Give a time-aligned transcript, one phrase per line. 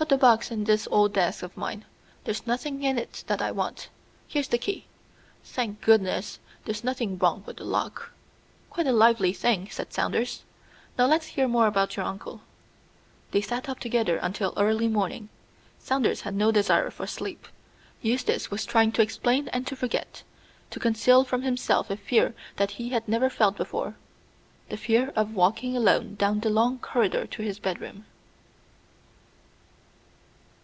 [0.00, 1.84] Put the box in this old desk of mine.
[2.24, 3.90] There's nothing in it that I want.
[4.26, 4.86] Here's the key.
[5.44, 8.10] Thank goodness, there's nothing wrong with the lock."
[8.70, 10.42] "Quite a lively evening," said Saunders.
[10.96, 12.40] "Now let's hear more about your uncle."
[13.32, 15.28] They sat up together until early morning.
[15.78, 17.46] Saunders had no desire for sleep.
[18.00, 20.22] Eustace was trying to explain and to forget:
[20.70, 23.96] to conceal from himself a fear that he had never felt before
[24.70, 28.06] the fear of walking alone down the long corridor to his bedroom.